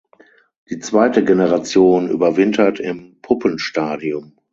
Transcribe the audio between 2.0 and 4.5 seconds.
überwintert im Puppenstadium.